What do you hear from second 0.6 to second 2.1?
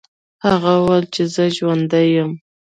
وویل چې زه ژوندی